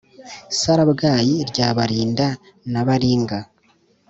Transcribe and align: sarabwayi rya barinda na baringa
sarabwayi 0.59 1.35
rya 1.49 1.67
barinda 1.77 2.27
na 2.71 2.81
baringa 2.87 3.39